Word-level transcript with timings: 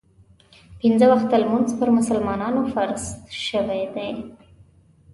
پنځه 0.81 1.05
وخته 1.13 1.35
لمونځ 1.43 1.69
پر 1.79 1.89
مسلمانانو 1.97 2.61
فرض 2.73 3.01
شوی 3.47 3.83
دی. 3.95 4.09